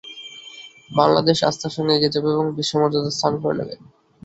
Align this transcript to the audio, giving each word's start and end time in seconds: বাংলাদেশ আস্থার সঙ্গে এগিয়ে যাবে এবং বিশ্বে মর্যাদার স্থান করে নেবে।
বাংলাদেশ 0.89 1.37
আস্থার 1.43 1.75
সঙ্গে 1.75 1.93
এগিয়ে 1.95 2.13
যাবে 2.15 2.29
এবং 2.31 2.45
বিশ্বে 2.57 2.75
মর্যাদার 2.79 3.15
স্থান 3.17 3.33
করে 3.41 3.55
নেবে। 3.59 3.75